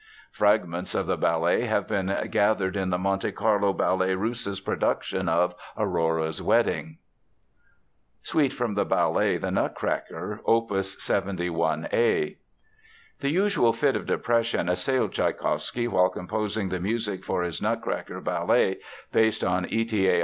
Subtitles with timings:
[0.31, 5.53] Fragments of the ballet have been gathered in the Monte Carlo Ballet Russe's production of
[5.77, 6.97] Aurora's Wedding.
[8.23, 12.35] SUITE FROM THE BALLET, The Nutcracker, OPUS 71 A
[13.19, 18.79] The usual fit of depression assailed Tschaikowsky while composing the music for his Nutcracker ballet,
[19.11, 19.85] based on E.
[19.85, 20.09] T.
[20.09, 20.19] A.